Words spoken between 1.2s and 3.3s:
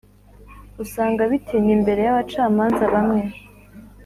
bitinya imbere y’abacamanza bamwe.